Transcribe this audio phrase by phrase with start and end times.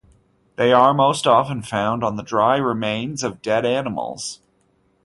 [0.55, 4.39] They are most often found on the dry remains of dead animals.